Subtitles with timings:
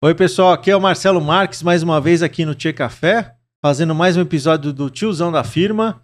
[0.00, 3.96] Oi, pessoal, aqui é o Marcelo Marques, mais uma vez aqui no Tia Café, fazendo
[3.96, 6.00] mais um episódio do Tiozão da Firma.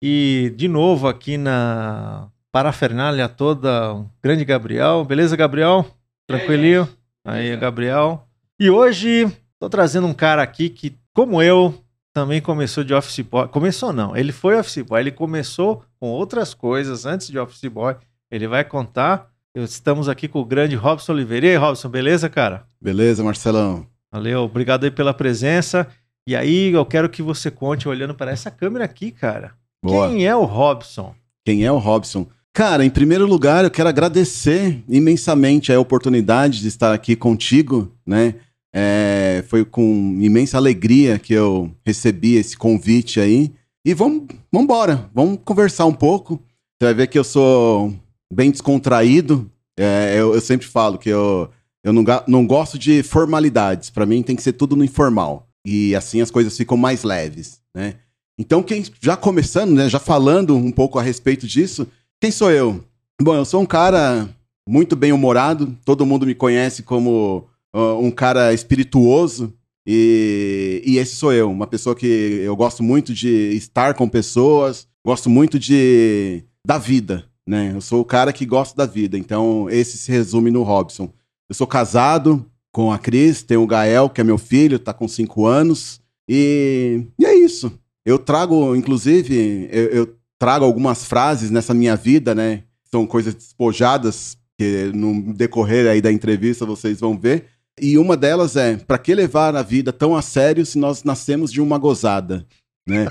[0.00, 5.04] E de novo aqui na parafernália toda, o grande Gabriel.
[5.04, 5.84] Beleza, Gabriel?
[6.26, 6.88] Tranquilinho?
[7.22, 8.26] Aí, Gabriel.
[8.58, 11.84] E hoje tô trazendo um cara aqui que, como eu,
[12.14, 13.46] também começou de office boy.
[13.48, 17.94] Começou não, ele foi office boy, ele começou com outras coisas antes de office boy.
[18.30, 19.28] Ele vai contar.
[19.54, 21.46] Estamos aqui com o grande Robson Oliveira.
[21.46, 22.66] E aí, Robson, beleza, cara?
[22.80, 23.86] Beleza, Marcelão.
[24.12, 25.86] Valeu, obrigado aí pela presença.
[26.26, 29.52] E aí, eu quero que você conte olhando para essa câmera aqui, cara.
[29.82, 30.08] Boa.
[30.08, 31.14] Quem é o Robson?
[31.44, 32.26] Quem é o Robson?
[32.52, 38.34] Cara, em primeiro lugar, eu quero agradecer imensamente a oportunidade de estar aqui contigo, né?
[38.74, 43.52] É, foi com imensa alegria que eu recebi esse convite aí.
[43.84, 46.42] E vamos, vamos embora, vamos conversar um pouco.
[46.78, 47.94] Você vai ver que eu sou
[48.32, 49.50] bem descontraído.
[49.78, 51.50] É, eu, eu, sempre falo que eu,
[51.84, 53.90] eu não, não gosto de formalidades.
[53.90, 55.48] Para mim tem que ser tudo no informal.
[55.64, 57.94] E assim as coisas ficam mais leves, né?
[58.38, 61.88] Então, quem já começando, né, já falando um pouco a respeito disso,
[62.20, 62.84] quem sou eu?
[63.20, 64.28] Bom, eu sou um cara
[64.68, 65.76] muito bem humorado.
[65.84, 69.52] Todo mundo me conhece como uh, um cara espirituoso.
[69.90, 74.86] E, e esse sou eu, uma pessoa que eu gosto muito de estar com pessoas,
[75.04, 77.72] gosto muito de da vida, né?
[77.74, 79.16] Eu sou o cara que gosta da vida.
[79.16, 81.10] Então, esse se resume no Robson.
[81.48, 85.08] Eu sou casado com a Cris, tenho o Gael, que é meu filho, tá com
[85.08, 85.98] cinco anos.
[86.28, 87.72] E, e é isso.
[88.04, 92.64] Eu trago, inclusive, eu, eu, trago algumas frases nessa minha vida, né?
[92.84, 97.46] São coisas despojadas, que no decorrer aí da entrevista vocês vão ver.
[97.80, 101.50] E uma delas é: para que levar a vida tão a sério se nós nascemos
[101.50, 102.46] de uma gozada?
[102.86, 103.06] Né?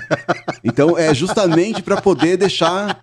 [0.62, 3.02] Então é justamente para poder deixar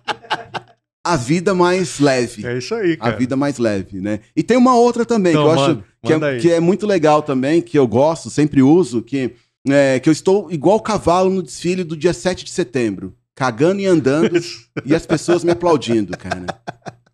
[1.06, 2.44] a vida mais leve.
[2.44, 3.14] É isso aí, cara.
[3.14, 4.20] A vida mais leve, né?
[4.34, 7.22] E tem uma outra também então, que eu acho que é, que é, muito legal
[7.22, 9.32] também, que eu gosto, sempre uso, que,
[9.68, 13.86] é, que eu estou igual cavalo no desfile do dia 7 de setembro, cagando e
[13.86, 14.40] andando
[14.84, 16.44] e as pessoas me aplaudindo, cara.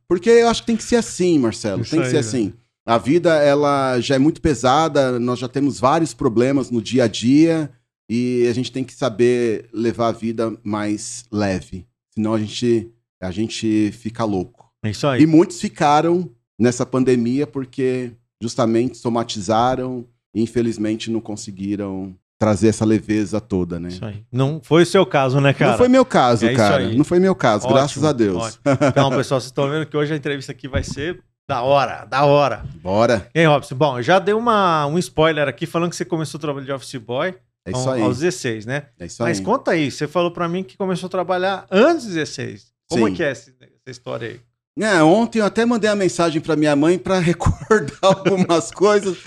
[0.09, 1.83] Porque eu acho que tem que ser assim, Marcelo.
[1.83, 2.53] Isso tem que aí, ser assim.
[2.85, 7.07] A vida, ela já é muito pesada, nós já temos vários problemas no dia a
[7.07, 7.71] dia
[8.09, 11.87] e a gente tem que saber levar a vida mais leve.
[12.15, 12.91] Senão a gente
[13.25, 14.71] a gente fica louco.
[14.85, 15.23] É isso aí.
[15.23, 18.13] E muitos ficaram nessa pandemia porque
[18.43, 23.89] justamente somatizaram e infelizmente não conseguiram trazer essa leveza toda, né?
[23.89, 24.25] Isso aí.
[24.33, 25.73] Não foi o seu caso, né, cara?
[25.73, 26.89] Não foi meu caso, é cara.
[26.93, 28.43] Não foi meu caso, ótimo, graças a Deus.
[28.43, 28.63] Ótimo.
[28.89, 32.25] Então, pessoal, vocês estão vendo que hoje a entrevista aqui vai ser da hora, da
[32.25, 32.65] hora.
[32.83, 33.29] Bora.
[33.33, 33.77] E aí, Robson?
[33.77, 36.97] Bom, já dei uma, um spoiler aqui falando que você começou o trabalho de office
[36.97, 37.33] boy
[37.65, 38.03] é isso aí.
[38.03, 38.87] aos 16, né?
[38.99, 39.29] É isso aí.
[39.29, 42.72] Mas conta aí, você falou para mim que começou a trabalhar antes dos 16.
[42.93, 43.13] Como Sim.
[43.13, 44.41] é que é essa, essa história aí?
[44.79, 49.19] É, ontem eu até mandei a mensagem para minha mãe para recordar algumas coisas.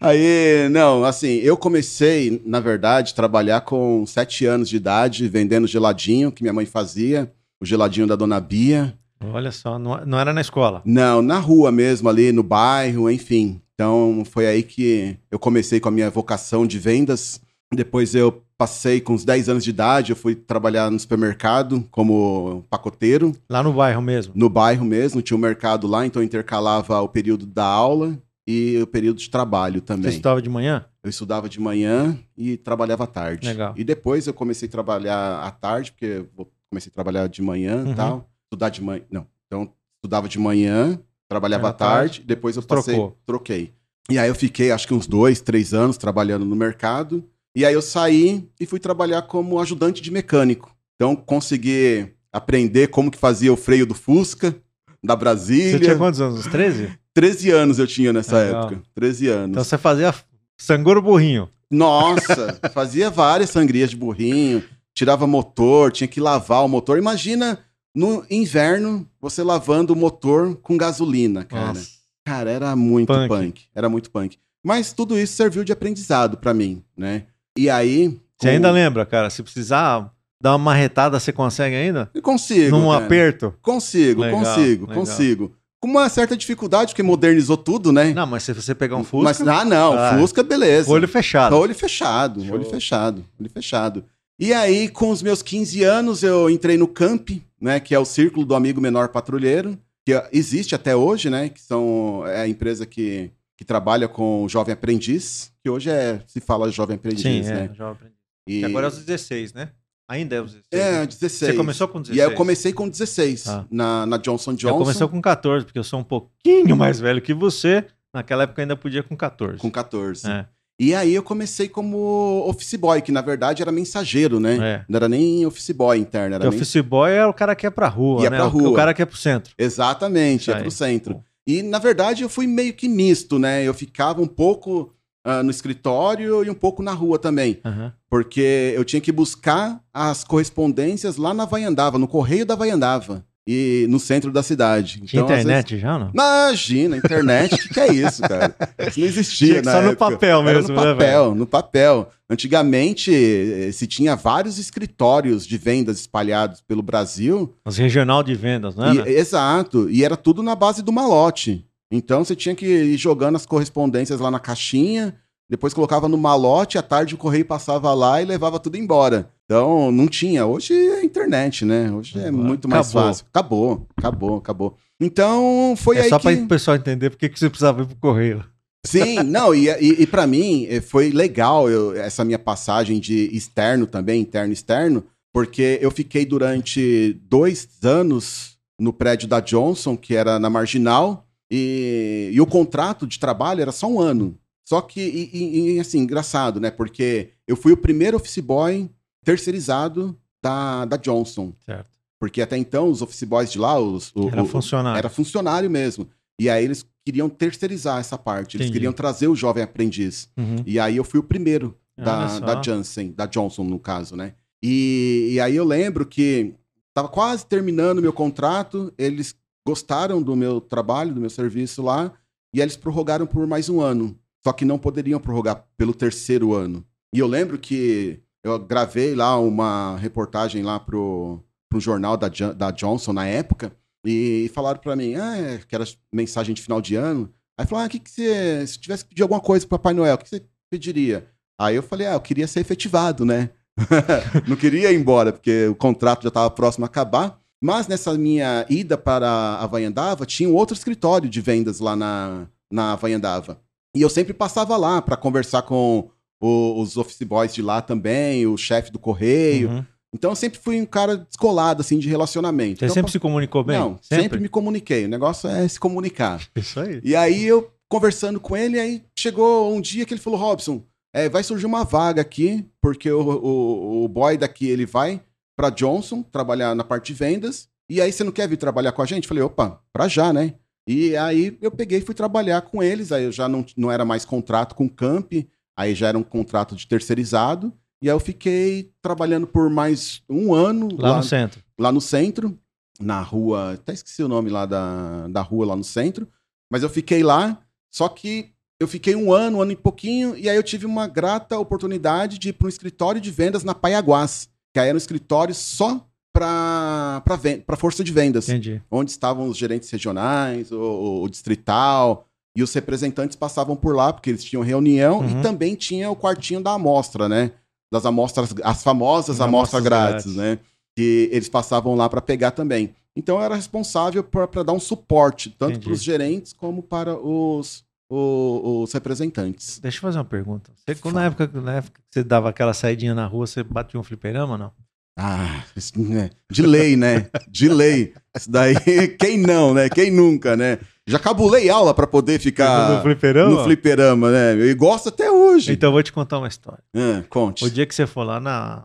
[0.00, 6.32] Aí, não, assim, eu comecei, na verdade, trabalhar com sete anos de idade, vendendo geladinho
[6.32, 8.96] que minha mãe fazia, o geladinho da Dona Bia.
[9.32, 10.82] Olha só, não, não era na escola?
[10.84, 13.60] Não, na rua mesmo, ali no bairro, enfim.
[13.74, 17.40] Então, foi aí que eu comecei com a minha vocação de vendas.
[17.72, 22.64] Depois eu passei com uns 10 anos de idade, eu fui trabalhar no supermercado como
[22.70, 23.34] pacoteiro.
[23.50, 24.32] Lá no bairro mesmo?
[24.36, 28.78] No bairro mesmo, tinha um mercado lá, então eu intercalava o período da aula e
[28.80, 30.04] o período de trabalho também.
[30.04, 30.84] Você estudava de manhã?
[31.02, 33.48] Eu estudava de manhã e trabalhava à tarde.
[33.48, 33.74] Legal.
[33.76, 37.82] E depois eu comecei a trabalhar à tarde, porque eu comecei a trabalhar de manhã
[37.84, 37.94] e uhum.
[37.96, 38.30] tal.
[38.44, 39.02] Estudar de manhã.
[39.10, 39.26] Não.
[39.48, 43.18] Então, estudava de manhã, trabalhava à tarde, tarde, depois eu passei, Trocou.
[43.26, 43.74] troquei.
[44.08, 47.24] E aí eu fiquei acho que uns dois, três anos trabalhando no mercado.
[47.54, 50.74] E aí eu saí e fui trabalhar como ajudante de mecânico.
[50.94, 54.56] Então consegui aprender como que fazia o freio do Fusca,
[55.04, 55.72] da Brasília.
[55.72, 56.40] Você tinha quantos anos?
[56.40, 56.90] Uns 13?
[57.12, 58.66] 13 anos eu tinha nessa Legal.
[58.66, 58.82] época.
[58.94, 59.50] 13 anos.
[59.50, 60.14] Então você fazia
[60.56, 61.48] sangoro burrinho.
[61.70, 64.62] Nossa, fazia várias sangrias de burrinho,
[64.94, 66.98] tirava motor, tinha que lavar o motor.
[66.98, 67.58] Imagina
[67.94, 71.68] no inverno você lavando o motor com gasolina, cara.
[71.68, 71.90] Nossa.
[72.24, 73.28] Cara, era muito punk.
[73.28, 73.62] punk.
[73.74, 74.38] Era muito punk.
[74.64, 77.24] Mas tudo isso serviu de aprendizado para mim, né?
[77.56, 78.18] E aí.
[78.38, 79.30] Você ainda lembra, cara?
[79.30, 82.10] Se precisar dar uma marretada, você consegue ainda?
[82.12, 82.76] Eu consigo.
[82.76, 83.04] Num cara.
[83.04, 83.54] aperto?
[83.62, 84.96] Consigo, legal, consigo, legal.
[84.96, 85.52] consigo.
[85.80, 88.12] Com uma certa dificuldade, porque modernizou tudo, né?
[88.12, 89.24] Não, mas se você pegar um Fusca.
[89.24, 90.90] Mas, ah, não, ah, Fusca, beleza.
[90.90, 91.56] Olho fechado.
[91.56, 92.54] Olho fechado, Show.
[92.54, 94.04] olho fechado, olho fechado.
[94.38, 97.78] E aí, com os meus 15 anos, eu entrei no CAMP, né?
[97.78, 101.48] Que é o Círculo do Amigo Menor Patrulheiro, que existe até hoje, né?
[101.48, 103.30] Que são, é a empresa que
[103.62, 107.70] que trabalha com o jovem aprendiz, que hoje é, se fala jovem aprendiz, Sim, né?
[107.70, 108.16] É, jovem aprendiz.
[108.48, 108.64] E...
[108.64, 109.70] agora é os 16, né?
[110.08, 110.82] Ainda é os 16.
[110.82, 111.06] É, né?
[111.06, 111.32] 16.
[111.52, 112.18] Você começou com 16?
[112.18, 113.64] E aí eu comecei com 16 ah.
[113.70, 114.74] na, na Johnson Johnson.
[114.74, 117.84] Eu comecei com 14, porque eu sou um pouquinho mais velho que você.
[118.12, 119.58] Naquela época ainda podia com 14.
[119.58, 120.28] com 14.
[120.28, 120.44] É,
[120.78, 124.58] E aí eu comecei como office boy, que na verdade era mensageiro, né?
[124.60, 124.84] é.
[124.88, 127.64] Não era nem office boy interno, era Porque men- office boy é o cara que
[127.64, 128.38] é pra rua, Ia né?
[128.38, 128.70] pra O- rua.
[128.70, 129.54] O cara que é pro centro.
[129.56, 130.60] Exatamente, Isso é aí.
[130.62, 131.24] pro centro.
[131.46, 133.62] E na verdade eu fui meio que misto, né?
[133.66, 134.92] Eu ficava um pouco
[135.24, 137.60] ah, no escritório e um pouco na rua também.
[137.64, 137.92] Aham.
[138.08, 143.24] Porque eu tinha que buscar as correspondências lá na Vaiandava, no correio da Vaiandava.
[143.48, 145.00] E no centro da cidade.
[145.00, 146.06] Tinha Então, internet já ou não?
[146.12, 148.54] vezes- Imagina, internet, o que, que é isso, cara?
[148.86, 149.62] Isso não existia.
[149.62, 150.10] Na só no época.
[150.12, 152.08] papel Era mesmo, no né, papel, no papel.
[152.30, 157.54] Antigamente, eh, se tinha vários escritórios de vendas espalhados pelo Brasil.
[157.64, 158.92] Os regional de vendas, né?
[158.94, 159.10] e- né?
[159.10, 159.88] exato.
[159.90, 161.66] E era tudo na base do malote.
[161.90, 165.14] Então você tinha que ir jogando as correspondências lá na caixinha,
[165.48, 169.28] depois colocava no malote, à tarde o correio passava lá e levava tudo embora.
[169.44, 170.46] Então não tinha.
[170.46, 171.90] Hoje é internet, né?
[171.90, 173.08] Hoje é muito mais acabou.
[173.08, 173.26] fácil.
[173.32, 174.76] Acabou, acabou, acabou.
[175.00, 176.22] Então foi é aí só que...
[176.24, 178.44] para o pessoal entender por que você precisava ir pro correio.
[178.86, 183.28] Sim, não, e, e, e para mim eh, foi legal eu- essa minha passagem de
[183.36, 189.96] externo também, interno e externo, porque eu fiquei durante dois anos no prédio da Johnson,
[189.96, 194.36] que era na Marginal, e, e o contrato de trabalho era só um ano.
[194.68, 196.70] Só que, e- e, assim, engraçado, né?
[196.70, 198.88] Porque eu fui o primeiro office boy
[199.24, 201.52] terceirizado da, da Johnson.
[201.64, 201.90] Certo.
[202.20, 204.98] Porque até então os office boys de lá, os, o- Era o- funcionário.
[204.98, 206.08] era funcionário mesmo.
[206.40, 208.56] E aí eles queriam terceirizar essa parte.
[208.56, 208.78] Eles Entendi.
[208.78, 210.28] queriam trazer o jovem aprendiz.
[210.36, 210.56] Uhum.
[210.66, 214.34] E aí eu fui o primeiro da, da Janssen, da Johnson, no caso, né?
[214.62, 216.54] E, e aí eu lembro que
[216.94, 219.34] tava quase terminando meu contrato, eles
[219.66, 222.12] gostaram do meu trabalho, do meu serviço lá,
[222.54, 224.16] e eles prorrogaram por mais um ano.
[224.44, 226.84] Só que não poderiam prorrogar pelo terceiro ano.
[227.14, 232.70] E eu lembro que eu gravei lá uma reportagem lá pro, pro jornal da, da
[232.70, 233.72] Johnson na época,
[234.04, 237.32] e falaram pra mim, ah, é, que era mensagem de final de ano.
[237.58, 238.66] Aí falaram, ah, que, que você.
[238.66, 241.28] Se tivesse que pedir alguma coisa pro Papai Noel, o que você pediria?
[241.60, 243.50] Aí eu falei, ah, eu queria ser efetivado, né?
[244.48, 247.40] não queria ir embora, porque o contrato já estava próximo a acabar.
[247.62, 252.48] Mas nessa minha ida para a Havaiandava, tinha um outro escritório de vendas lá na,
[252.70, 253.60] na Havaiandava.
[253.94, 256.10] E eu sempre passava lá para conversar com
[256.42, 259.70] o- os office boys de lá também, o chefe do correio.
[259.70, 259.84] Uhum.
[260.14, 262.80] Então eu sempre fui um cara descolado, assim, de relacionamento.
[262.80, 263.78] Você Então, sempre se comunicou bem?
[263.78, 264.38] Não, sempre?
[264.40, 265.06] me comuniquei.
[265.06, 266.46] O negócio é se comunicar.
[266.54, 267.00] Isso aí.
[267.02, 270.82] E aí eu conversando com ele, aí chegou um dia que ele falou, Robson,
[271.14, 275.20] é, vai surgir uma vaga aqui, porque o, o, o boy daqui, ele vai
[275.56, 279.02] pra Johnson trabalhar na parte de vendas, e aí você não quer vir trabalhar com
[279.02, 279.28] a gente?
[279.28, 280.54] Falei, opa, pra já, né?
[280.88, 284.04] E aí eu peguei e fui trabalhar com eles, aí eu já não, não era
[284.06, 285.30] mais contrato com o Camp,
[285.76, 290.52] aí já era um contrato de terceirizado, e aí eu fiquei trabalhando por mais um
[290.52, 291.62] ano Lá, no centro.
[291.78, 292.58] lá no centro,
[293.00, 296.28] na rua, até esqueci o nome lá da, da rua lá no centro,
[296.70, 300.48] mas eu fiquei lá, só que eu fiquei um ano, um ano e pouquinho, e
[300.48, 304.48] aí eu tive uma grata oportunidade de ir para um escritório de vendas na Paiaguás,
[304.74, 308.82] que aí era um escritório só para força de vendas, Entendi.
[308.90, 312.26] onde estavam os gerentes regionais, o- o distrital,
[312.56, 315.40] e os representantes passavam por lá, porque eles tinham reunião, Uhum.
[315.40, 317.52] e também tinha o quartinho da amostra, né?
[317.92, 320.36] Das amostras, as famosas As amostras amostras grátis, grátis.
[320.36, 320.58] né?
[320.96, 322.94] Que eles passavam lá para pegar também.
[323.16, 327.84] Então eu era responsável para dar um suporte, tanto para os gerentes como para os,
[328.10, 329.78] o- os representantes.
[329.78, 330.70] Deixa eu fazer uma pergunta.
[330.74, 334.00] Você, quando na, época, na época que você dava aquela saidinha na rua, você batia
[334.00, 334.72] um fliperama ou não?
[335.18, 335.62] Ah,
[335.96, 336.30] né?
[336.50, 337.28] de lei, né?
[337.50, 338.14] De lei.
[338.34, 338.74] Isso daí,
[339.20, 339.90] quem não, né?
[339.90, 340.78] Quem nunca, né?
[341.06, 343.50] Já cabulei aula para poder ficar no fliperama?
[343.50, 344.54] no fliperama, né?
[344.56, 345.72] E gosto até hoje.
[345.72, 346.82] Então eu vou te contar uma história.
[346.94, 347.64] Ah, conte.
[347.64, 348.84] O dia que você for lá na,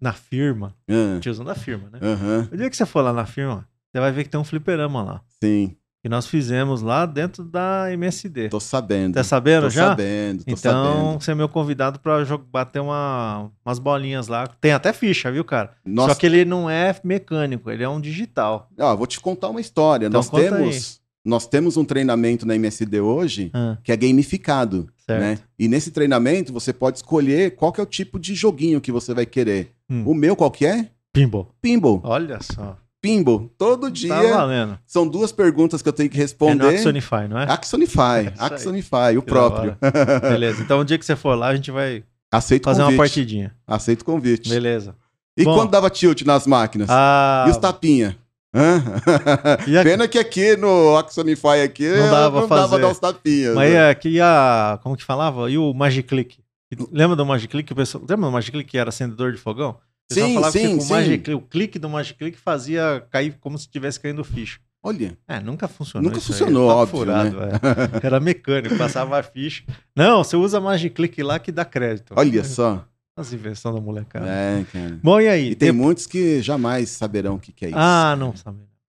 [0.00, 1.98] na firma, Ah, tiozão da firma, né?
[2.02, 4.44] aham, O dia que você for lá na firma, você vai ver que tem um
[4.44, 5.20] fliperama lá.
[5.42, 8.50] sim, Que nós fizemos lá dentro da MSD.
[8.50, 9.14] tô sabendo.
[9.14, 9.86] Tá sabendo tô já?
[9.88, 11.20] sabendo, tô Então, sabendo.
[11.24, 12.18] você é meu convidado pra
[12.52, 14.46] bater uma, umas bolinhas lá.
[14.60, 15.70] Tem até ficha, viu, cara?
[15.82, 18.68] Nossa, Só que ele não é mecânico, ele é um digital.
[18.78, 20.08] ó, vou te contar uma história.
[20.08, 25.20] Então nós temos, nós temos um treinamento na MSD hoje Ah, que é gamificado, certo.
[25.20, 25.38] né?
[25.58, 29.14] E nesse treinamento você pode escolher qual que é o tipo de joguinho que você
[29.14, 29.70] vai querer.
[29.88, 30.02] Hum.
[30.06, 30.90] O meu qual que é?
[31.12, 31.54] Pinball.
[31.62, 32.00] Pinball.
[32.04, 32.76] Olha só.
[33.00, 33.50] Pinball.
[33.58, 34.78] Todo dia Tá valendo.
[34.86, 36.68] são duas perguntas que eu tenho que É no responder.
[36.76, 37.44] Axonify, não é?
[37.50, 38.32] Axonify, aí.
[38.38, 39.76] Axonify, o Que próprio.
[40.22, 40.62] Beleza.
[40.62, 42.02] Então, o dia que você for lá, a gente vai
[42.32, 42.96] Aceito fazer convite.
[42.98, 43.54] uma partidinha.
[43.66, 44.48] Aceito o convite.
[44.48, 44.94] Beleza.
[45.36, 45.54] E Bom.
[45.54, 46.88] quando dava tilt nas máquinas?
[46.90, 48.16] Ah, E os tapinha?
[49.82, 52.60] Pena que aqui no Axonify aqui Não dava não fazer.
[52.62, 53.54] dava dar os tapinhas.
[53.54, 53.76] mas né?
[53.76, 54.78] é aqui a.
[54.82, 55.50] Como que falava?
[55.50, 56.38] E o Magic Click?
[56.90, 57.72] Lembra do Magic Click?
[57.72, 59.70] O pessoal, lembra do Magic Click que era acendedor de fogão?
[59.70, 60.92] O pessoal Sim, falava que sim, o, sim.
[60.92, 64.58] Magic o clique do Magic Click fazia cair como se estivesse caindo ficha.
[64.82, 66.10] Olha, É, nunca funcionou.
[66.10, 67.32] Nunca aí, funcionou, papo óbvio, né?
[68.02, 68.06] é.
[68.06, 69.62] Era mecânico, passava a ficha.
[69.96, 72.12] Não, você usa Magic Click lá que dá crédito.
[72.14, 72.84] olha só.
[73.16, 74.26] As invenções da molecada.
[74.26, 74.98] É, cara.
[75.02, 75.50] Bom, e aí?
[75.50, 77.78] E tem muitos que jamais saberão o que, que é isso.
[77.78, 78.34] Ah, não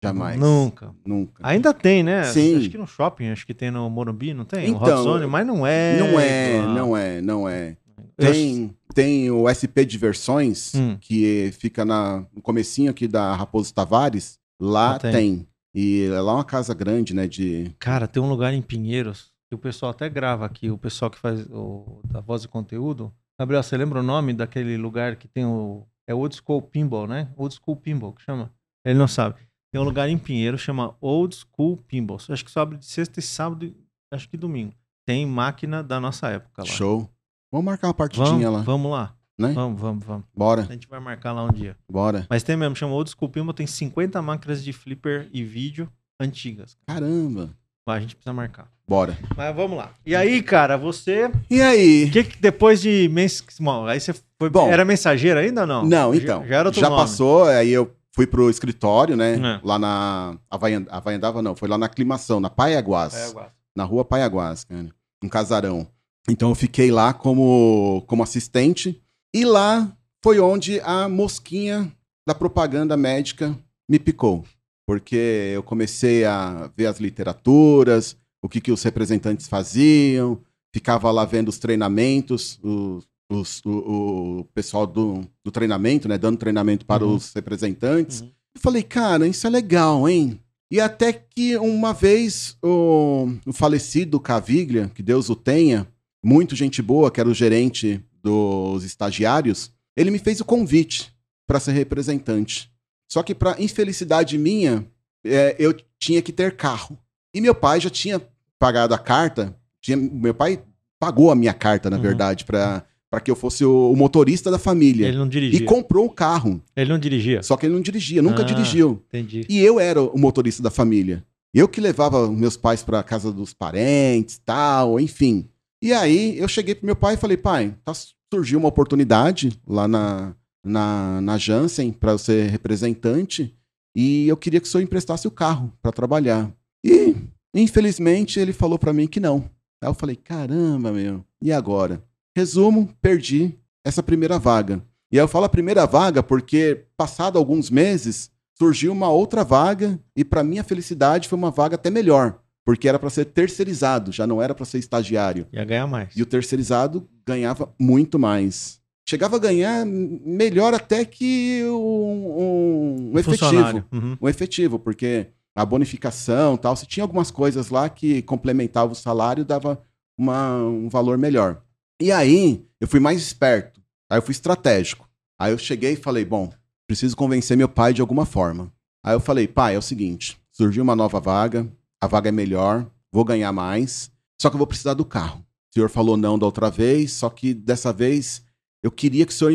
[0.02, 0.38] jamais.
[0.38, 0.94] Nunca.
[1.04, 1.40] Nunca.
[1.42, 2.24] Ainda tem, né?
[2.24, 2.58] Sim.
[2.58, 4.66] Acho que no shopping, acho que tem no Morumbi, não tem?
[4.70, 5.98] o Então, Hot Zone, mas não é.
[5.98, 6.74] Não é, igual.
[6.74, 7.76] não é, não é.
[8.18, 10.96] Eu- Tem, tem o SP Diversões, Hum.
[11.00, 14.38] que fica na, no comecinho aqui da Raposo Tavares.
[14.60, 15.12] Lá Ah, tem.
[15.12, 15.48] tem.
[15.74, 17.26] E é lá uma casa grande, né?
[17.26, 17.74] De.
[17.80, 21.18] Cara, tem um lugar em Pinheiros que o pessoal até grava aqui, o pessoal que
[21.18, 23.10] faz o da voz e conteúdo.
[23.38, 25.86] Gabriel, você lembra o nome daquele lugar que tem o.
[26.06, 27.32] É Old School Pinball, né?
[27.36, 28.52] Old School Pinball, que chama?
[28.84, 29.36] Ele não sabe.
[29.72, 32.18] Tem um lugar em Pinheiros chama Old School Pinball.
[32.28, 33.74] Acho que só abre de sexta e sábado,
[34.12, 34.72] acho que domingo.
[35.06, 36.68] Tem máquina da nossa época lá.
[36.68, 37.10] Show.
[37.50, 39.16] Vamos marcar uma partidinha Vamos, lá, vamos lá.
[39.38, 39.52] né?
[39.52, 40.26] Vamos, vamos, vamos.
[40.36, 41.76] Bora, A gente vai marcar lá um dia.
[41.90, 42.26] bora.
[42.30, 46.76] Mas tem mesmo, chama Old School Pinball, tem 50 máquinas de flipper e vídeo antigas.
[46.86, 47.50] Caramba.
[47.88, 48.70] Lá, a gente precisa marcar.
[48.86, 49.16] Bora.
[49.36, 49.90] Mas vamos lá.
[50.04, 51.30] E aí, cara, você.
[51.50, 52.10] E aí?
[52.10, 53.08] Que que depois de.
[53.10, 53.42] Mens...
[53.58, 54.50] Bom, aí você foi.
[54.50, 54.68] Bom.
[54.70, 55.86] era mensageiro ainda ou não?
[55.86, 56.46] Não, Já- então.
[56.46, 57.00] Já, era outro já nome.
[57.02, 59.36] passou, aí eu fui pro escritório, né?
[59.36, 59.60] É.
[59.66, 60.36] Lá na.
[60.50, 63.30] Havaian- Havaiandava não, foi lá na aclimação, na Paiaguás.
[63.30, 63.52] Agora.
[63.74, 64.86] na rua Paiaguás, cara,
[65.22, 65.86] um casarão.
[66.28, 69.00] Então eu fiquei lá como, como assistente
[69.34, 69.90] e lá
[70.22, 71.90] foi onde a mosquinha
[72.26, 73.54] da propaganda médica
[73.88, 74.44] me picou.
[74.86, 80.38] Porque eu comecei a ver as literaturas, o que, que os representantes faziam,
[80.72, 86.36] ficava lá vendo os treinamentos, os- os- o, o pessoal do, do treinamento, né, dando
[86.36, 87.14] treinamento para Uhum.
[87.14, 88.20] os representantes.
[88.20, 88.30] Uhum.
[88.54, 90.38] Eu falei, cara, isso é legal, hein?
[90.70, 95.86] E até que uma vez o, o falecido Caviglia, que Deus o tenha,
[96.24, 101.12] muito gente boa, que era o gerente dos estagiários, ele me fez o convite
[101.46, 102.70] para ser representante.
[103.10, 104.86] Só que, para infelicidade minha,
[105.24, 106.98] é, eu tinha que ter carro.
[107.34, 108.20] E meu pai já tinha
[108.64, 110.62] pagado a carta, tinha- meu pai
[110.98, 112.02] pagou a minha carta, na Uhum.
[112.02, 115.06] verdade, para que eu fosse o, o motorista da família.
[115.06, 115.66] Ele não E dirigia.
[115.66, 116.62] comprou o carro.
[116.74, 117.42] Ele não dirigia.
[117.42, 118.44] Só que ele não dirigia, nunca Ah.
[118.44, 119.02] dirigiu.
[119.08, 119.44] Entendi.
[119.48, 121.22] E eu era o motorista da família.
[121.52, 125.46] Eu que levava meus pais para casa dos parentes, tal, enfim.
[125.82, 127.92] E aí eu cheguei pro meu pai e falei: "Pai, tá,
[128.32, 130.34] surgiu uma oportunidade lá na
[130.66, 133.54] na, na Janssen para ser representante
[133.94, 136.50] e eu queria que o senhor emprestasse o carro para trabalhar".
[136.82, 137.14] E
[137.54, 139.44] infelizmente ele falou para mim que não.
[139.82, 141.24] Aí eu falei: "Caramba, meu.
[141.42, 142.02] E agora?"
[142.36, 144.82] Resumo, perdi essa primeira vaga.
[145.12, 149.98] E aí eu falo a primeira vaga porque passado alguns meses surgiu uma outra vaga
[150.16, 154.26] e para minha felicidade foi uma vaga até melhor, porque era para ser terceirizado, já
[154.26, 155.46] não era para ser estagiário.
[155.52, 156.16] Ia ganhar mais.
[156.16, 158.80] E o terceirizado ganhava muito mais.
[159.08, 163.84] Chegava a ganhar melhor até que um, um- um efetivo.
[163.92, 164.16] Uhum.
[164.22, 169.44] Um efetivo, porque a bonificação tal, se tinha algumas coisas lá que complementavam o salário,
[169.44, 169.82] dava
[170.18, 171.62] uma- um valor melhor.
[172.00, 173.80] E aí, eu fui mais esperto.
[174.10, 175.08] Aí eu fui estratégico.
[175.38, 176.52] Aí eu cheguei e falei, bom,
[176.86, 178.72] preciso convencer meu pai de alguma forma.
[179.04, 181.70] Aí eu falei, pai, é o seguinte, surgiu uma nova vaga,
[182.00, 185.40] a vaga é melhor, vou ganhar mais, só que eu vou precisar do carro.
[185.40, 188.42] O senhor falou não da outra vez, só que dessa vez
[188.82, 189.52] eu queria que o senhor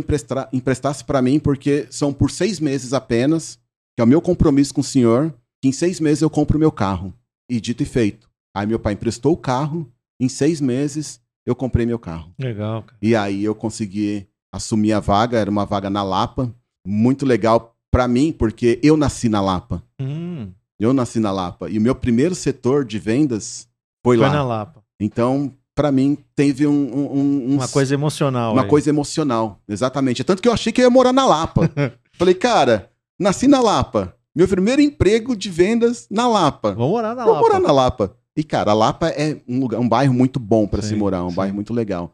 [0.52, 3.58] emprestasse para mim, porque são por seis meses apenas,
[3.96, 6.60] que é o meu compromisso com o senhor, que em seis meses eu compro o
[6.60, 7.14] meu carro.
[7.50, 8.30] E dito e feito.
[8.56, 12.32] Aí meu pai emprestou o carro, em seis meses eu comprei meu carro.
[12.40, 12.98] Legal, cara.
[13.02, 16.54] E aí eu consegui assumir a vaga, era uma vaga na Lapa,
[16.86, 19.84] muito legal pra mim, porque eu nasci na Lapa.
[20.00, 23.68] Hum, Eu nasci na Lapa e o meu primeiro setor de vendas
[24.04, 24.32] foi, foi lá.
[24.34, 24.82] na Lapa.
[25.00, 28.54] Então, pra mim teve um, um- um- Uma coisa emocional.
[28.54, 28.68] uma aí.
[28.70, 30.24] coisa emocional, exatamente.
[30.24, 31.70] Tanto que eu achei que eu ia morar na Lapa.
[32.14, 32.90] Falei, cara,
[33.20, 34.16] nasci na Lapa.
[34.40, 36.72] Meu primeiro emprego de vendas na Lapa.
[36.72, 37.46] Vamos morar na Vou Lapa.
[37.46, 38.16] morar na Lapa.
[38.38, 41.30] E, cara, a Lapa é um, lugar, um bairro muito bom pra se morar, um
[41.30, 41.36] sim.
[41.36, 42.14] bairro muito legal.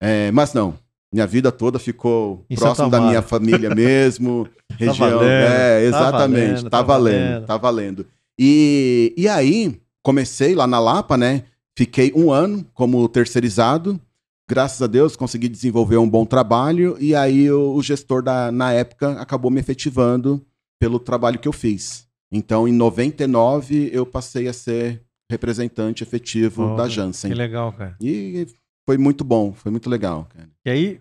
[0.00, 0.74] É, mas não,
[1.12, 4.94] minha vida toda ficou Em próximo da minha família mesmo, região.
[4.94, 7.46] valendo, é, tá exatamente, valendo, tá, tá valendo, valendo.
[7.46, 8.06] tá valendo.
[8.38, 11.42] E, e aí, comecei lá na Lapa, né?
[11.76, 14.00] Fiquei um ano como terceirizado.
[14.48, 16.96] Graças a Deus, consegui desenvolver um bom trabalho.
[17.00, 20.40] E aí, o, o gestor da, na época acabou me efetivando
[20.84, 22.06] pelo trabalho que eu fiz.
[22.30, 27.32] Então, em 99, eu passei a ser representante efetivo Oh, da Que Janssen.
[27.32, 27.96] legal, cara.
[27.98, 28.46] E
[28.86, 30.50] foi muito bom, foi muito legal, cara.
[30.62, 31.00] E aí,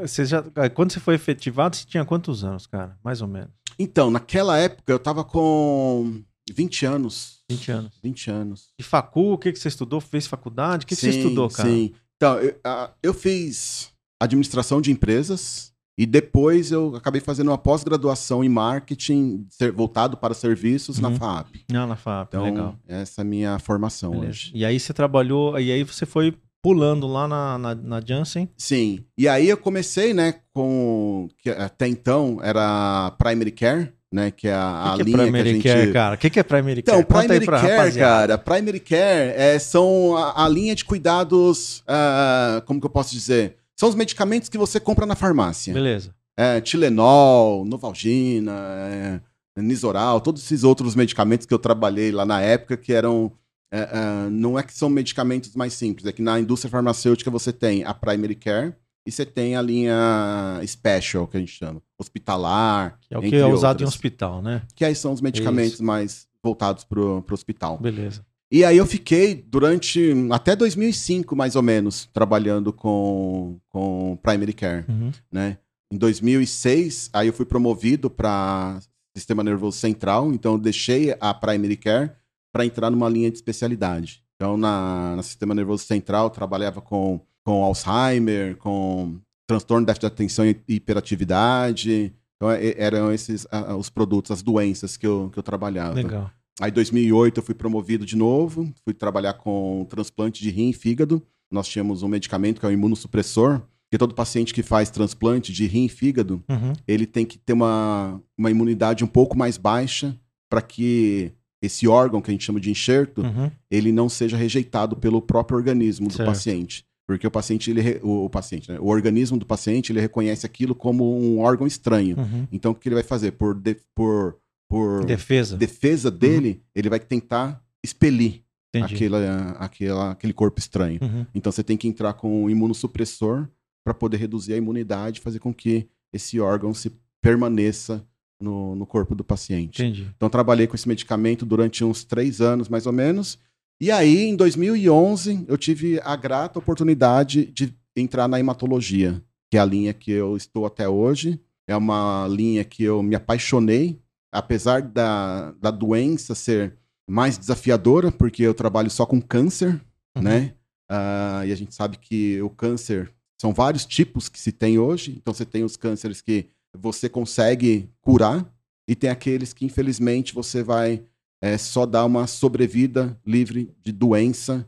[0.00, 0.42] você já,
[0.74, 2.96] quando você foi efetivado, você tinha quantos anos, cara?
[3.04, 3.50] Mais ou menos.
[3.78, 7.40] Então, naquela época, eu tava com 20 anos.
[7.50, 7.92] 20 anos.
[8.02, 8.68] 20 anos.
[8.78, 10.00] De facu, o que, que você estudou?
[10.00, 10.84] Fez faculdade?
[10.84, 11.68] O que, que você Sim, estudou, cara?
[11.68, 11.92] Sim.
[12.16, 18.44] Então, eu, ah, eu fiz administração de empresas E depois eu acabei fazendo uma pós-graduação
[18.44, 21.16] em marketing ser- voltado para serviços na Uhum.
[21.16, 21.64] FAP.
[21.70, 22.76] Não, na FAP, Então, legal.
[22.86, 24.28] essa é a minha formação Beleza.
[24.30, 24.50] hoje.
[24.54, 28.48] E aí você trabalhou, e aí você foi pulando lá na, na, na Janssen.
[28.56, 29.00] Sim.
[29.16, 31.28] E aí eu comecei, né, com.
[31.42, 34.30] Que até então era a Primary Care, né?
[34.30, 35.80] Que é a, O a que, que é linha Primary que a gente.
[35.82, 36.14] Care, cara?
[36.14, 37.06] O que, que é Primary Então, Care?
[37.06, 38.26] Conta aí Primary Care, rapaziada.
[38.26, 43.12] cara, Primary Care é, são a, a linha de cuidados, ah, como que eu posso
[43.12, 43.56] dizer?
[43.78, 45.72] São os medicamentos que você compra na farmácia.
[45.72, 46.12] Beleza.
[46.36, 49.20] É, Tilenol, Novalgina, é,
[49.60, 53.32] Nisoral, todos esses outros medicamentos que eu trabalhei lá na época que eram...
[53.72, 57.52] é, é, não é que são medicamentos mais simples, é que na indústria farmacêutica você
[57.52, 58.74] tem a Primary Care
[59.06, 63.36] e você tem a linha Special, que a gente chama, hospitalar, Que é o que
[63.36, 63.94] é usado em outras.
[63.94, 64.62] hospital, né?
[64.74, 67.78] que aí são os medicamentos mais voltados para o hospital.
[67.78, 68.24] Beleza.
[68.50, 74.84] E aí eu fiquei durante até 2005, mais ou menos, trabalhando com, com Primary Care,
[74.88, 75.12] Uhum.
[75.30, 75.58] né?
[75.92, 78.78] Em 2006, aí eu fui promovido para
[79.16, 82.12] Sistema Nervoso Central, então eu deixei a Primary Care
[82.52, 84.22] para entrar numa linha de especialidade.
[84.36, 90.00] Então, na, na Sistema Nervoso Central, eu trabalhava com, com Alzheimer, com transtorno de déficit
[90.02, 92.12] de atenção e hiperatividade.
[92.36, 93.46] Então, é- eram esses
[93.78, 95.94] os produtos, as doenças que eu, que eu trabalhava.
[95.94, 96.30] Legal.
[96.60, 100.72] Aí, em 2008, eu fui promovido de novo, fui trabalhar com transplante de rim e
[100.72, 101.22] fígado.
[101.50, 105.66] Nós tínhamos um medicamento que é o imunossupressor, que todo paciente que faz transplante de
[105.66, 106.72] rim e fígado, Uhum.
[106.86, 110.18] ele tem que ter uma, uma imunidade um pouco mais baixa
[110.50, 113.50] para que esse órgão que a gente chama de enxerto, Uhum.
[113.70, 116.28] ele não seja rejeitado pelo próprio organismo do Certo.
[116.28, 116.84] paciente.
[117.06, 118.78] Porque o paciente, ele, o, o paciente, né?
[118.78, 122.18] o organismo do paciente, ele reconhece aquilo como um órgão estranho.
[122.18, 122.46] Uhum.
[122.52, 123.32] Então, o que ele vai fazer?
[123.32, 124.36] Por, de- por,
[124.68, 125.56] por Defesa.
[125.56, 128.42] defesa dele, ele vai tentar expelir
[128.74, 131.00] aquela, aquela, aquele corpo estranho.
[131.02, 131.26] Uhum.
[131.34, 133.48] Então você tem que entrar com um imunossupressor
[133.84, 138.06] para poder reduzir a imunidade, fazer com que esse órgão se permaneça
[138.40, 139.82] no, no corpo do paciente.
[139.82, 140.06] Entendi.
[140.16, 143.38] Então trabalhei com esse medicamento durante uns três anos, mais ou menos.
[143.80, 149.60] E aí, em 2011, eu tive a grata oportunidade de entrar na hematologia, que é
[149.60, 151.40] a linha que eu estou até hoje.
[151.66, 154.00] É uma linha que eu me apaixonei,
[154.32, 156.76] apesar da, da doença ser
[157.08, 159.80] mais desafiadora, porque eu trabalho só com câncer,
[160.16, 160.22] Uhum.
[160.22, 160.54] né?
[160.90, 165.14] Ah, e a gente sabe que o câncer são vários tipos que se tem hoje.
[165.16, 168.44] Então você tem os cânceres que você consegue curar
[168.88, 171.04] e tem aqueles que infelizmente você vai
[171.42, 174.66] é, só dar uma sobrevida livre de doença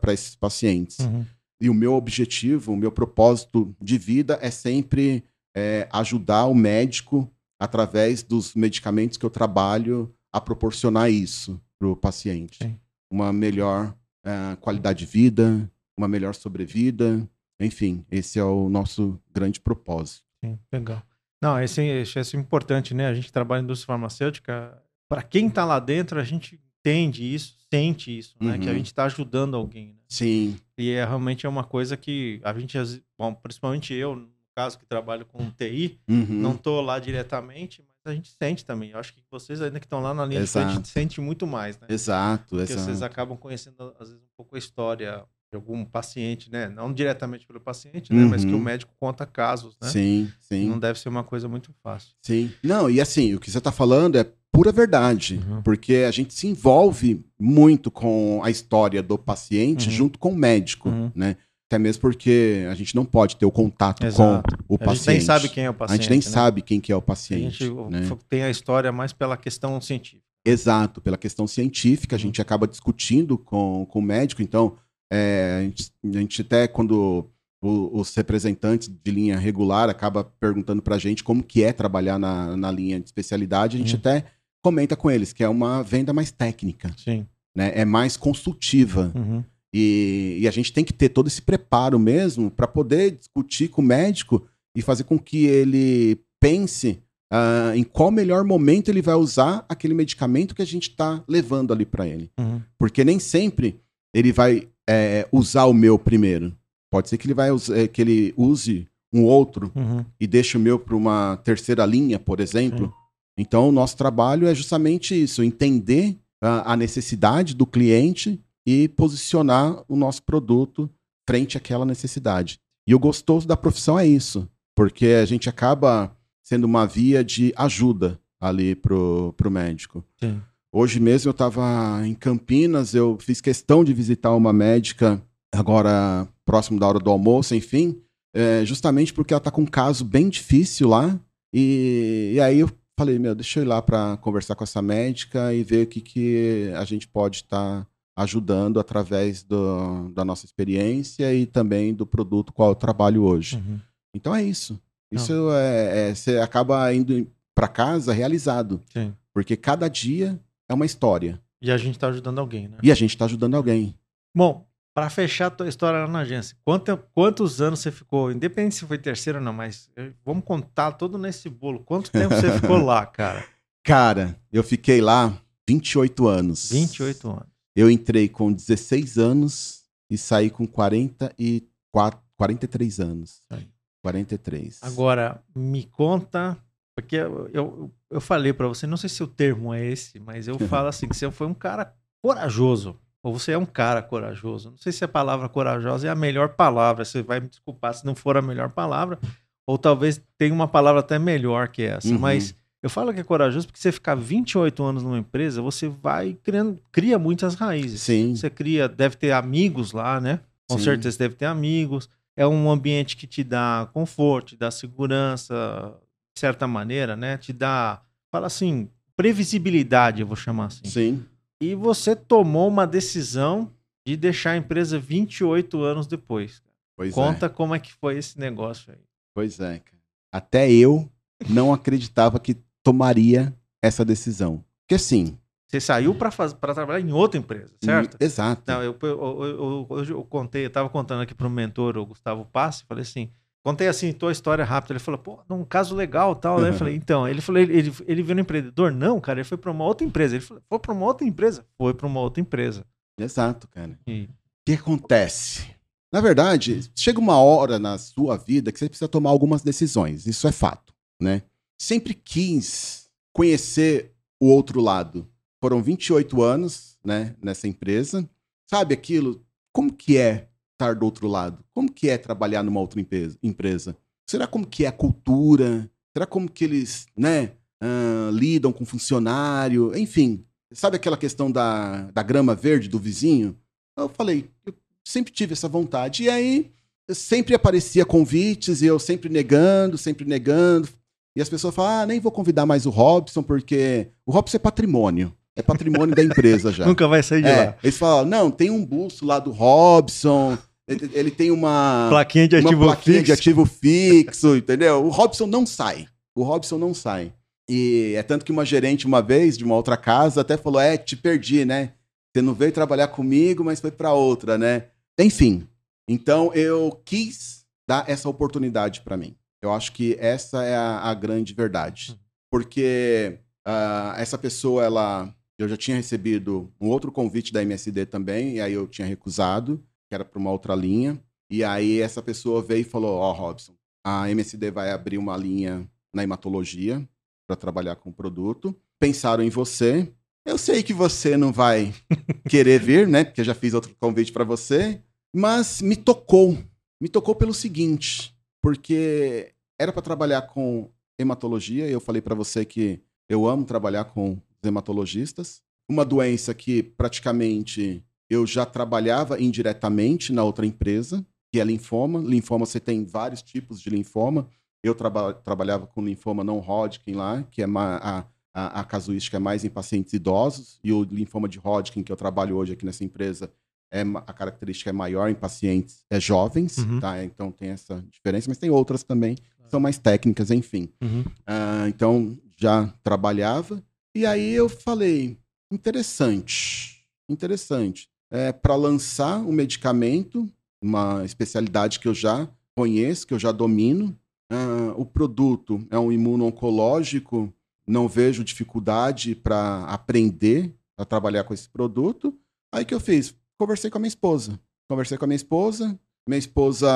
[0.00, 0.98] para esses pacientes.
[0.98, 1.24] Uhum.
[1.60, 5.22] E o meu objetivo, o meu propósito de vida é sempre
[5.56, 7.30] é, ajudar o médico,
[7.62, 12.58] através dos medicamentos que eu trabalho, a proporcionar isso para o paciente.
[12.60, 12.76] Sim.
[13.08, 13.94] Uma melhor
[14.24, 17.24] eh, qualidade de vida, uma melhor sobrevida.
[17.60, 20.24] Enfim, esse é o nosso grande propósito.
[20.44, 21.04] Sim, legal.
[21.40, 23.06] Não, esse, esse é importante, né?
[23.06, 24.82] A gente trabalha em indústria farmacêutica.
[25.08, 28.54] Para quem tá lá dentro, a gente entende isso, sente isso, né?
[28.54, 28.58] Uhum.
[28.58, 29.90] Que a gente tá ajudando alguém.
[29.90, 29.94] Né?
[30.08, 32.76] Sim, E é realmente é uma coisa que a gente,
[33.16, 36.26] bom, principalmente eu, caso que trabalho com TI, Uhum.
[36.28, 38.90] não tô lá diretamente, mas a gente sente também.
[38.90, 40.72] Eu acho que vocês ainda que estão lá na linha de Exato.
[40.72, 41.86] frente sentem muito mais, né?
[41.88, 42.80] exato, Porque exato.
[42.84, 46.68] vocês acabam conhecendo, às vezes, um pouco a história de algum paciente, né?
[46.68, 48.24] Não diretamente pelo paciente, né?
[48.24, 48.62] Mas que o Uhum.
[48.62, 49.88] médico conta casos, né?
[49.88, 50.66] Sim, sim.
[50.68, 52.14] Não deve ser uma coisa muito fácil.
[52.22, 52.50] Sim.
[52.62, 55.62] Não, e assim, o que você está falando é pura verdade, Uhum.
[55.62, 59.94] porque a gente se envolve muito com a história do paciente Uhum.
[59.94, 61.10] junto com o médico, Uhum.
[61.14, 61.36] né?
[61.72, 64.58] Até mesmo porque a gente não pode ter o contato Exato.
[64.68, 64.98] com o A paciente.
[64.98, 66.00] gente nem sabe quem é o A paciente.
[66.02, 66.22] gente nem né?
[66.22, 67.64] sabe quem que é o A paciente.
[67.64, 68.10] gente né?
[68.28, 70.22] tem a história mais pela questão científica.
[70.44, 72.20] Exato, pela questão científica, a Uhum.
[72.24, 74.76] gente acaba discutindo com, com o médico, então
[75.10, 77.30] é, a, gente, a gente até quando
[77.62, 82.54] o- os representantes de linha regular acaba perguntando pra gente como que é trabalhar na,
[82.56, 84.00] na linha de especialidade, a gente Uhum.
[84.00, 84.24] até
[84.62, 87.26] comenta com eles que é uma venda mais técnica, Sim.
[87.56, 87.72] né?
[87.74, 89.10] É mais consultiva.
[89.14, 89.42] Uhum.
[89.74, 93.80] E, e a gente tem que ter todo esse preparo mesmo para poder discutir com
[93.80, 94.44] o médico
[94.76, 96.98] e fazer com que ele pense
[97.32, 101.72] ah, em qual melhor momento ele vai usar aquele medicamento que a gente está levando
[101.72, 102.30] ali para ele.
[102.38, 102.60] Uhum.
[102.78, 103.80] Porque nem sempre
[104.14, 106.54] ele vai é, usar o meu primeiro.
[106.90, 110.04] Pode ser que ele vai é, que ele use um outro Uhum.
[110.20, 112.92] e deixe o meu para uma terceira linha, por exemplo.
[113.38, 119.82] Então, o nosso trabalho é justamente isso: entender a, a necessidade do cliente e posicionar
[119.88, 120.90] o nosso produto
[121.28, 122.58] frente àquela necessidade.
[122.86, 127.52] E o gostoso da profissão é isso, porque a gente acaba sendo uma via de
[127.56, 130.04] ajuda ali pro, pro médico.
[130.20, 130.40] Sim.
[130.74, 135.22] Hoje mesmo eu estava em Campinas, eu fiz questão de visitar uma médica
[135.54, 138.00] agora próximo da hora do almoço, enfim.
[138.34, 141.18] é, justamente porque ela tá com um caso bem difícil lá.
[141.52, 145.52] E, e aí eu falei, meu, deixa eu ir lá para conversar com essa médica
[145.52, 150.44] e ver o que, que a gente pode estar tá ajudando através do, da nossa
[150.44, 153.56] experiência e também do produto qual eu trabalho hoje.
[153.56, 153.80] Uhum.
[154.14, 154.80] Então é isso.
[155.10, 158.82] Isso é, é, você acaba indo para casa realizado.
[158.92, 159.14] Sim.
[159.32, 161.40] Porque cada dia é uma história.
[161.60, 162.78] E a gente está ajudando alguém, né?
[162.82, 163.94] E a gente está ajudando alguém.
[164.34, 168.32] Bom, para fechar a tua história lá na agência, quanto, quantos anos você ficou?
[168.32, 171.80] Independente se foi terceiro ou não, mas eh, vamos contar todo nesse bolo.
[171.80, 173.44] Quanto tempo você ficou lá, cara?
[173.84, 175.36] Cara, eu fiquei lá
[175.68, 176.70] 28 anos.
[176.70, 177.51] 28 anos.
[177.74, 183.42] Eu entrei com 16 anos e saí com 44, 43 anos.
[183.50, 183.68] Aí.
[184.02, 184.80] 43.
[184.82, 186.58] Agora, me conta,
[186.94, 190.48] porque eu, eu, eu falei para você, não sei se o termo é esse, mas
[190.48, 192.98] eu falo assim, que você foi um cara corajoso.
[193.22, 194.72] Ou você é um cara corajoso.
[194.72, 197.04] Não sei se a palavra corajosa é a melhor palavra.
[197.04, 199.18] Você vai me desculpar se não for a melhor palavra.
[199.64, 202.08] Ou talvez tenha uma palavra até melhor que essa.
[202.08, 202.18] Uhum.
[202.18, 206.36] Mas eu falo que é corajoso porque você ficar 28 anos numa empresa, você vai
[206.42, 208.02] criando, cria muitas raízes.
[208.02, 208.34] Sim.
[208.34, 210.40] Você cria, deve ter amigos lá, né?
[210.68, 210.84] Com Sim.
[210.84, 212.08] certeza deve ter amigos.
[212.36, 215.94] É um ambiente que te dá conforto, te dá segurança,
[216.34, 217.38] de certa maneira, né?
[217.38, 220.84] Te dá, fala assim, previsibilidade, eu vou chamar assim.
[220.84, 221.24] Sim.
[221.62, 223.70] E você tomou uma decisão
[224.04, 226.60] de deixar a empresa 28 anos depois.
[226.96, 227.48] Pois Conta é.
[227.48, 228.98] como é que foi esse negócio aí.
[229.32, 230.02] Pois é, cara.
[230.32, 231.08] Até eu
[231.48, 234.64] não acreditava que tomaria essa decisão.
[234.82, 235.38] Porque assim.
[235.68, 236.30] Você saiu para
[236.74, 238.18] trabalhar em outra empresa, certo?
[238.20, 238.62] Exato.
[238.66, 242.44] Não, eu, eu, eu, eu, contei, eu estava contando aqui para o mentor, o Gustavo
[242.44, 243.30] Passi, falei assim:
[243.62, 244.94] Contei assim, tua história rápida.
[244.94, 246.70] Ele falou, pô, um caso legal tal, né?
[246.70, 248.90] Eu falei, então, ele falou, ele, ele, ele viu no empreendedor?
[248.90, 250.34] Não, cara, ele foi para uma outra empresa.
[250.34, 251.64] Ele falou, foi para uma outra empresa?
[251.78, 252.84] Foi para uma outra empresa.
[253.18, 253.96] Exato, cara.
[254.06, 254.24] E...
[254.24, 254.28] O
[254.66, 255.70] que acontece?
[256.12, 260.26] Na verdade, chega uma hora na sua vida que você precisa tomar algumas decisões.
[260.26, 261.42] Isso é fato, né?
[261.82, 265.28] Sempre quis conhecer o outro lado.
[265.60, 268.30] Foram 28 anos, né, nessa empresa.
[268.70, 269.44] Sabe aquilo?
[269.72, 271.64] Como que é estar do outro lado?
[271.74, 273.04] Como que é trabalhar numa outra
[273.42, 273.96] empresa?
[274.30, 275.90] Será como que é a cultura?
[276.16, 279.92] Será como que eles, né, uh, lidam com funcionário?
[279.98, 283.58] Enfim, sabe aquela questão da, da grama verde do vizinho?
[283.96, 284.72] Eu falei, eu
[285.04, 286.22] sempre tive essa vontade.
[286.22, 286.70] E aí,
[287.10, 290.88] sempre aparecia convites e eu sempre negando, sempre negando.
[291.34, 294.60] E as pessoas falam, ah, nem vou convidar mais o Robson, porque o Robson é
[294.60, 295.32] patrimônio.
[295.54, 296.84] É patrimônio da empresa já.
[296.86, 297.76] Nunca vai sair de é, lá.
[297.82, 302.56] Eles falam, não, tem um busto lá do Robson, ele, ele tem uma plaquinha de
[302.56, 303.24] ativo plaquinha fixo.
[303.26, 305.04] de ativo fixo, entendeu?
[305.04, 306.06] O Robson não sai.
[306.34, 307.32] O Robson não sai.
[307.68, 310.96] E é tanto que uma gerente, uma vez, de uma outra casa, até falou: É,
[310.96, 311.92] te perdi, né?
[312.34, 314.86] Você não veio trabalhar comigo, mas foi para outra, né?
[315.18, 315.66] Enfim.
[316.08, 319.36] Então eu quis dar essa oportunidade para mim.
[319.62, 322.18] Eu acho que essa é a, a grande verdade.
[322.50, 325.34] Porque uh, essa pessoa, ela.
[325.58, 329.84] Eu já tinha recebido um outro convite da MSD também, e aí eu tinha recusado
[330.08, 331.22] que era para uma outra linha.
[331.50, 335.36] E aí essa pessoa veio e falou: Ó, oh, Robson, a MSD vai abrir uma
[335.36, 337.06] linha na hematologia
[337.46, 338.76] para trabalhar com o produto.
[338.98, 340.12] Pensaram em você.
[340.44, 341.94] Eu sei que você não vai
[342.48, 343.24] querer vir, né?
[343.24, 345.00] Porque eu já fiz outro convite para você.
[345.34, 346.58] Mas me tocou.
[347.00, 351.88] Me tocou pelo seguinte, porque era para trabalhar com hematologia.
[351.88, 355.60] E eu falei para você que eu amo trabalhar com hematologistas.
[355.90, 362.20] Uma doença que praticamente eu já trabalhava indiretamente na outra empresa, que é linfoma.
[362.20, 364.48] Linfoma, você tem vários tipos de linfoma.
[364.82, 369.40] Eu traba trabalhava com linfoma não Hodgkin lá, que é a, a, a, casuística é
[369.40, 373.04] mais em pacientes idosos, e o linfoma de Hodgkin, que eu trabalho hoje aqui nessa
[373.04, 373.50] empresa,
[373.92, 376.98] é, a característica é maior em pacientes é, jovens, uhum.
[376.98, 377.22] tá?
[377.22, 380.88] Então tem essa diferença, mas tem outras também, que são mais técnicas, enfim.
[381.02, 381.20] Uhum.
[381.20, 383.82] Uh, então já trabalhava,
[384.14, 385.36] e aí eu falei,
[385.70, 390.48] interessante, interessante é, para lançar um medicamento,
[390.82, 394.16] uma especialidade que eu já conheço, que eu já domino.
[394.50, 397.52] Uh, o produto é um imuno-oncológico,
[397.86, 402.34] não vejo dificuldade para aprender a trabalhar com esse produto.
[402.72, 403.34] Aí que eu fiz?
[403.62, 404.58] Conversei com a minha esposa.
[404.90, 405.96] Conversei com a minha esposa.
[406.28, 406.88] Minha esposa,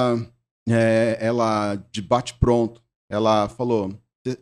[0.69, 3.97] é, ela de bate pronto, ela falou: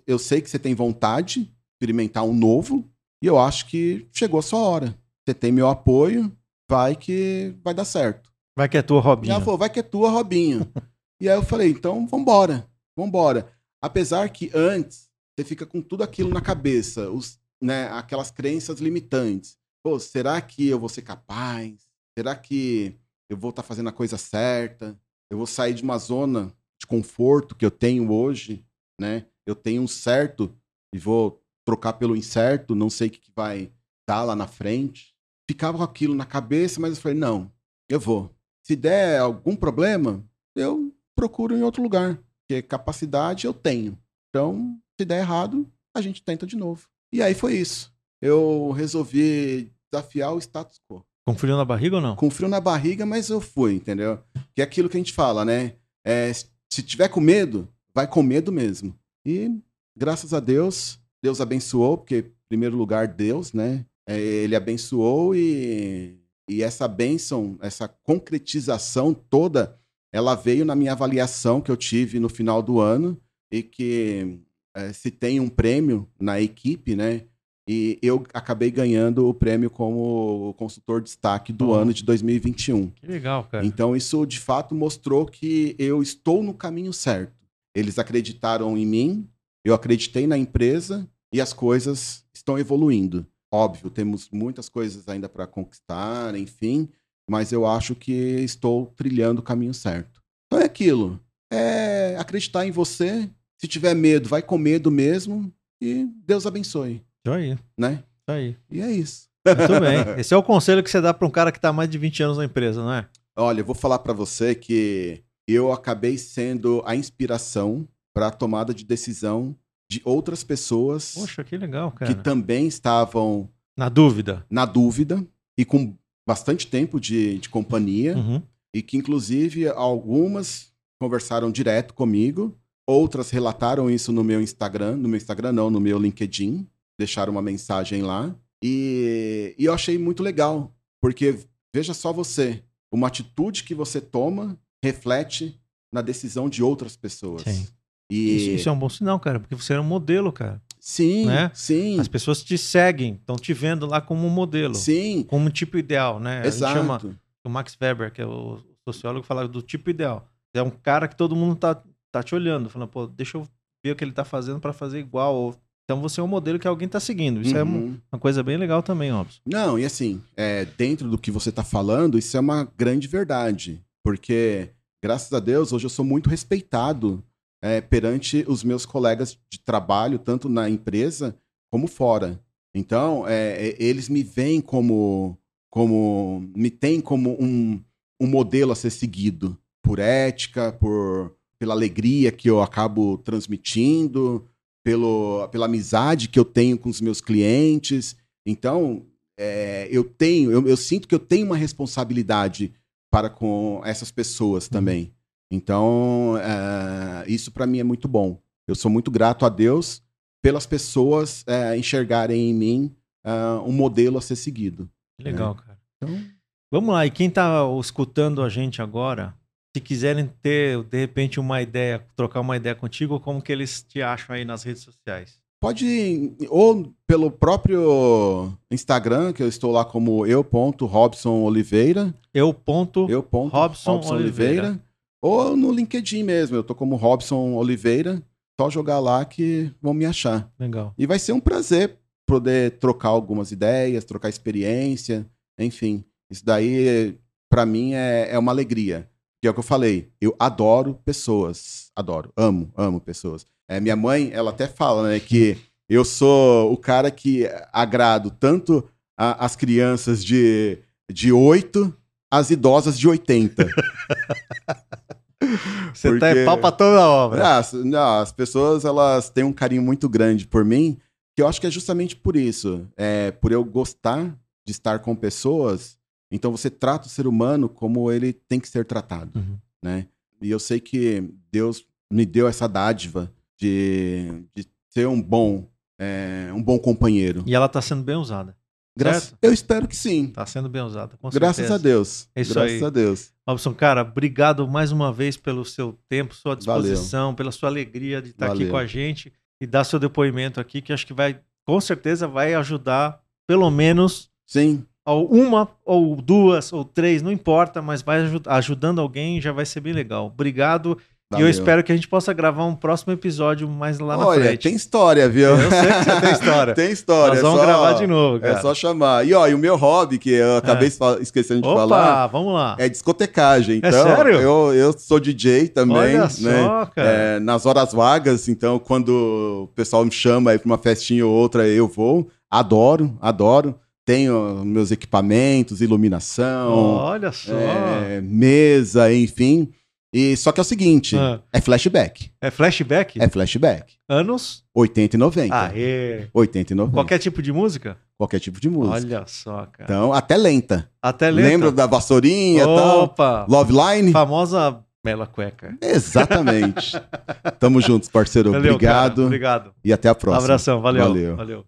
[0.06, 2.90] Eu sei que você tem vontade de experimentar um novo,
[3.22, 4.98] e eu acho que chegou a sua hora.
[5.22, 6.34] Você tem meu apoio,
[6.66, 8.32] vai que vai dar certo.
[8.56, 9.34] Vai que é tua, Robinho.
[9.34, 10.66] Ela falou, vai que é tua, Robinho.
[11.20, 13.52] e aí eu falei, então vambora, vambora.
[13.82, 19.58] Apesar que antes você fica com tudo aquilo na cabeça, os, né, aquelas crenças limitantes.
[19.82, 21.84] Pô, será que eu vou ser capaz?
[22.16, 22.96] Será que
[23.29, 24.98] eu vou estar tá fazendo a coisa certa?
[25.31, 28.64] Eu vou sair de uma zona de conforto que eu tenho hoje,
[29.00, 29.27] né?
[29.46, 30.55] Eu tenho um certo
[30.94, 33.72] e vou trocar pelo incerto, não sei o que que vai
[34.09, 35.14] dar lá na frente.
[35.48, 37.50] Ficava com aquilo na cabeça, mas eu falei, não,
[37.88, 38.35] eu vou.
[38.62, 40.24] Se der algum problema,
[40.55, 43.98] eu procuro em outro lugar, porque capacidade eu tenho.
[44.31, 46.88] Então, se der errado, a gente tenta de novo.
[47.12, 47.92] E aí foi isso.
[48.22, 51.05] Eu resolvi desafiar o status quo.
[51.26, 52.16] Com frio na barriga ou não?
[52.16, 54.22] Com frio na barriga, mas eu fui, entendeu?
[54.54, 55.74] Que é aquilo que a gente fala, né?
[56.04, 58.94] É, se tiver com medo, vai com medo mesmo.
[59.24, 59.50] E
[59.96, 63.87] graças a Deus, Deus abençoou, porque em primeiro lugar Deus, né?
[64.06, 69.78] É, ele abençoou e, e essa bênção, essa concretização toda,
[70.12, 73.18] ela veio na minha avaliação que eu tive no final do ano
[73.50, 74.40] e que
[74.76, 77.22] é, se tem um prêmio na equipe, né?
[77.68, 81.74] E eu acabei ganhando o prêmio como consultor destaque do Oh.
[81.74, 82.90] ano de 2021.
[82.90, 83.64] Que legal, cara.
[83.64, 87.33] Então, isso de fato mostrou que eu estou no caminho certo.
[87.74, 89.29] Eles acreditaram em mim,
[89.64, 93.27] eu acreditei na empresa e as coisas estão evoluindo.
[93.53, 96.88] Óbvio, temos muitas coisas ainda para conquistar, enfim,
[97.29, 100.20] mas eu acho que estou trilhando o caminho certo.
[100.46, 101.18] Então é aquilo.
[101.50, 103.31] É acreditar em você.
[103.59, 105.50] Se tiver medo, vai com medo mesmo
[105.81, 108.02] e Deus abençoe, Isso aí, isso né?
[108.26, 108.56] aí.
[108.70, 109.28] E é isso.
[109.46, 109.98] Muito bem.
[110.20, 111.98] Esse é o conselho que você dá para um cara que tá há mais de
[111.98, 113.06] 20 anos na empresa, não é?
[113.37, 118.72] Olha, eu vou falar pra você que eu acabei sendo a inspiração para a tomada
[118.72, 119.56] de decisão
[119.90, 122.14] de outras pessoas Poxa, que legal, cara.
[122.14, 124.46] que também estavam Na dúvida.
[124.48, 125.22] na dúvida
[125.58, 125.94] e com
[126.26, 128.40] bastante tempo de, de companhia Uhum.
[128.74, 132.56] e que inclusive algumas conversaram direto comigo,
[132.87, 136.66] outras relataram isso no meu Instagram, no meu Instagram não, no meu LinkedIn,
[136.98, 141.38] deixaram uma mensagem lá e, e eu achei muito legal, porque
[141.74, 145.61] veja só você, uma atitude que você toma reflete
[145.92, 147.42] na decisão de outras pessoas.
[147.42, 147.66] Sim.
[148.11, 150.61] E Isso, isso é um bom sinal, cara, porque você é um modelo, cara.
[150.78, 151.50] sim, né?
[151.54, 155.50] sim, As pessoas te seguem, estão te vendo lá como um modelo, sim, como um
[155.50, 156.44] tipo ideal, né?
[156.50, 157.18] Gente chama, exato.
[157.44, 160.28] o Max Weber, que é o sociólogo, fala do tipo ideal.
[160.54, 163.48] É um cara que todo mundo tá, tá te olhando, falando, pô, deixa eu
[163.85, 165.35] ver o que ele tá fazendo para fazer igual.
[165.35, 167.42] ou- Então você é um modelo que alguém tá seguindo.
[167.42, 167.99] Isso é uma, Uhum.
[168.12, 169.40] uma coisa bem legal também, Robson.
[169.44, 173.83] Não, e assim, é, dentro do que você está falando, isso é uma grande verdade.
[174.03, 174.70] Porque,
[175.03, 177.23] graças a Deus, hoje eu sou muito respeitado
[177.62, 181.37] é, perante os meus colegas de trabalho, tanto na empresa
[181.70, 182.40] como fora.
[182.75, 185.38] Então, é, é, eles me veem como.
[185.70, 187.81] como me têm como um,
[188.20, 189.57] um modelo a ser seguido.
[189.83, 194.44] Por ética, por, pela alegria que eu acabo transmitindo,
[194.85, 198.14] pelo, pela amizade que eu tenho com os meus clientes.
[198.47, 199.07] Então,
[199.38, 202.73] é, eu tenho, eu, eu sinto que eu tenho uma responsabilidade
[203.11, 205.12] para com essas pessoas também.
[205.51, 208.40] Então, é, isso para mim é muito bom.
[208.68, 210.03] Eu sou muito grato a Deus
[210.42, 212.94] pelas pessoas é, enxergarem em mim
[213.25, 213.33] é,
[213.64, 214.90] um modelo a ser seguido.
[215.18, 215.79] Legal, cara.
[215.97, 216.35] Então,
[216.75, 219.33] Vamos lá, e quem tá escutando a gente agora,
[219.74, 224.00] se quiserem ter, de repente, uma ideia, trocar uma ideia contigo, como que eles te
[224.00, 225.42] acham aí nas redes sociais?
[225.64, 233.50] pode ou pelo próprio Instagram, que eu estou lá como eu.robsonoliveira, Eu ponto eu ponto
[233.50, 234.78] Robson Oliveira.
[235.22, 238.22] Ou no LinkedIn mesmo, eu tô como Robson Oliveira.
[238.60, 240.52] Só jogar lá que vão me achar.
[240.60, 240.92] Legal.
[240.98, 245.26] E vai ser um prazer poder trocar algumas ideias, trocar experiência,
[245.58, 246.04] enfim.
[246.30, 249.08] Isso daí, pra mim, é, é uma alegria.
[249.44, 251.90] Que é o que eu falei, eu adoro pessoas.
[251.94, 253.44] Adoro, amo, amo pessoas.
[253.68, 258.88] É, minha mãe, ela até fala, né, que eu sou o cara que agrado tanto
[259.18, 260.78] a- as crianças de,
[261.12, 261.94] de 8
[262.33, 263.68] às idosas de 80.
[265.92, 267.46] Você tá Porque- é pau pra toda a obra.
[267.46, 270.96] Ah, as- não, as pessoas elas têm um carinho muito grande por mim,
[271.37, 272.88] que eu acho que é justamente por isso.
[272.96, 274.24] É, por eu gostar
[274.66, 275.98] de estar com pessoas,
[276.35, 279.59] então você trata o ser humano como ele tem que ser tratado, Uhum.
[279.83, 280.07] né?
[280.42, 285.68] E eu sei que Deus me deu essa dádiva de, de ser um bom,
[285.99, 287.42] é, um bom companheiro.
[287.47, 288.57] E ela tá sendo bem usada.
[288.97, 290.29] Graças, eu espero que sim.
[290.29, 291.75] Tá sendo bem usada, com Graças certeza.
[291.75, 292.29] a Deus.
[292.35, 292.85] É isso Graças aí.
[292.85, 293.33] a Deus.
[293.49, 296.83] Robson, cara, obrigado mais uma vez pelo seu tempo, sua Valeu.
[296.83, 298.70] disposição, pela sua alegria de estar aqui Valeu.
[298.70, 302.55] com a gente e dar seu depoimento aqui, que acho que vai, com certeza, vai
[302.55, 308.40] ajudar, pelo menos, Sim, a uma ou duas ou três, não importa, mas vai aju-
[308.46, 310.26] ajudando alguém já vai ser bem legal.
[310.26, 310.96] Obrigado
[311.36, 314.44] E eu espero que a gente possa gravar um próximo episódio mais lá na Olha,
[314.44, 314.62] frente.
[314.62, 315.48] tem história, viu?
[315.48, 316.74] Eu sei que você tem história.
[316.76, 317.28] tem história.
[317.30, 318.52] Nós é vamos só- gravar de novo, cara.
[318.58, 319.26] É só chamar.
[319.26, 322.54] E ó, e o meu hobby, que eu acabei fa- esquecendo de Opa, falar, vamos
[322.54, 322.76] lá.
[322.78, 323.80] é discotecagem.
[323.82, 324.40] É Então, sério?
[324.40, 326.28] Eu, eu sou DJ também, Olha né?
[326.28, 327.08] só, cara.
[327.08, 331.32] É, nas horas vagas, então, quando o pessoal me chama aí pra uma festinha ou
[331.32, 332.28] outra, eu vou.
[332.50, 333.74] Adoro, adoro.
[334.04, 337.52] Tenho meus equipamentos, iluminação, Olha só.
[337.54, 339.70] é, mesa, enfim.
[340.12, 341.40] E só que é o seguinte, Ah.
[341.52, 342.30] é flashback.
[342.40, 343.20] É flashback?
[343.20, 343.94] É flashback.
[344.08, 344.62] Anos?
[344.74, 345.56] 80 e 90.
[345.56, 346.28] Aê.
[346.32, 346.94] 80 e 90.
[346.94, 347.96] Qualquer tipo de música?
[348.16, 348.94] Qualquer tipo de música.
[348.94, 349.84] Olha só, cara.
[349.84, 350.88] Então, até lenta.
[351.02, 351.48] Até lenta.
[351.48, 353.04] Lembra da vassourinha e tal?
[353.04, 353.44] Opa.
[353.48, 354.12] Love Line?
[354.12, 355.76] Famosa Mela Cueca.
[355.82, 356.92] Exatamente.
[357.58, 358.52] Tamo juntos, parceiro.
[358.52, 359.14] Valeu, Obrigado.
[359.16, 359.26] cara.
[359.26, 359.70] Obrigado.
[359.84, 360.44] E até a próxima.
[360.44, 360.80] Abração.
[360.80, 361.02] Valeu.
[361.04, 361.36] Valeu.
[361.36, 361.64] Valeu.